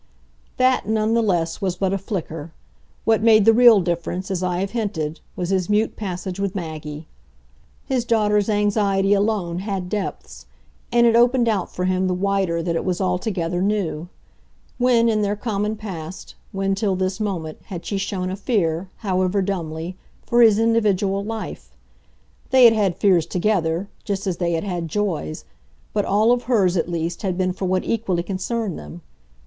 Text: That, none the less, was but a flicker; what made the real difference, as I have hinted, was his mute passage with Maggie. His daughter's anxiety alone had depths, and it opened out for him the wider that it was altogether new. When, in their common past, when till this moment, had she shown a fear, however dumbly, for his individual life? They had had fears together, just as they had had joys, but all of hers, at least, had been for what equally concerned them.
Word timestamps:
That, 0.57 0.87
none 0.87 1.13
the 1.13 1.21
less, 1.21 1.61
was 1.61 1.75
but 1.75 1.93
a 1.93 1.97
flicker; 1.99 2.51
what 3.05 3.21
made 3.21 3.45
the 3.45 3.53
real 3.53 3.79
difference, 3.79 4.31
as 4.31 4.41
I 4.41 4.57
have 4.61 4.71
hinted, 4.71 5.19
was 5.35 5.49
his 5.49 5.69
mute 5.69 5.95
passage 5.95 6.39
with 6.39 6.55
Maggie. 6.55 7.05
His 7.85 8.03
daughter's 8.03 8.49
anxiety 8.49 9.13
alone 9.13 9.59
had 9.59 9.89
depths, 9.89 10.47
and 10.91 11.05
it 11.05 11.15
opened 11.15 11.47
out 11.47 11.71
for 11.71 11.85
him 11.85 12.07
the 12.07 12.15
wider 12.15 12.63
that 12.63 12.75
it 12.75 12.83
was 12.83 12.99
altogether 12.99 13.61
new. 13.61 14.07
When, 14.79 15.07
in 15.07 15.21
their 15.21 15.35
common 15.35 15.75
past, 15.75 16.33
when 16.51 16.73
till 16.73 16.95
this 16.95 17.19
moment, 17.19 17.59
had 17.65 17.85
she 17.85 17.99
shown 17.99 18.31
a 18.31 18.35
fear, 18.35 18.89
however 19.05 19.39
dumbly, 19.39 19.97
for 20.25 20.41
his 20.41 20.57
individual 20.57 21.23
life? 21.23 21.75
They 22.49 22.63
had 22.65 22.73
had 22.73 22.97
fears 22.97 23.27
together, 23.27 23.87
just 24.03 24.25
as 24.25 24.37
they 24.37 24.53
had 24.53 24.63
had 24.63 24.87
joys, 24.87 25.45
but 25.93 26.05
all 26.05 26.31
of 26.31 26.45
hers, 26.45 26.75
at 26.75 26.89
least, 26.89 27.21
had 27.21 27.37
been 27.37 27.53
for 27.53 27.65
what 27.65 27.83
equally 27.83 28.23
concerned 28.23 28.79
them. 28.79 29.03